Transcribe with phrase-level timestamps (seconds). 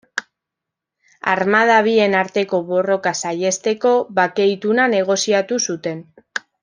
[1.33, 6.03] Armada bien arteko borroka saihesteko, bake ituna negoziatu zuten.